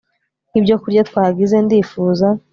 Nkibyokurya 0.49 1.01
twagize 1.09 1.55
Ndifuza 1.65 2.27